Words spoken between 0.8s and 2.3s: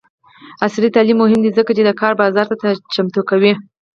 تعلیم مهم دی ځکه چې د کار